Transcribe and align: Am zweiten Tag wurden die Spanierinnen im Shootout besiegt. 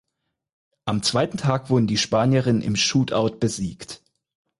Am 0.85 1.03
zweiten 1.03 1.37
Tag 1.37 1.69
wurden 1.69 1.85
die 1.85 1.99
Spanierinnen 1.99 2.63
im 2.63 2.75
Shootout 2.75 3.37
besiegt. 3.39 4.01